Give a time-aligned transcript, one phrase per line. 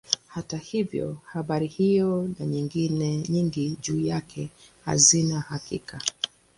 [0.27, 4.49] Hata hivyo habari hiyo na nyingine nyingi juu yake
[4.85, 6.01] hazina hakika.